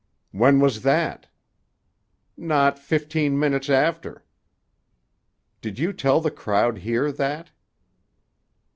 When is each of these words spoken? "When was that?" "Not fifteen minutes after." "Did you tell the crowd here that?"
"When 0.31 0.59
was 0.59 0.81
that?" 0.81 1.27
"Not 2.35 2.79
fifteen 2.79 3.37
minutes 3.37 3.69
after." 3.69 4.25
"Did 5.61 5.77
you 5.77 5.93
tell 5.93 6.19
the 6.19 6.31
crowd 6.31 6.79
here 6.79 7.11
that?" 7.11 7.51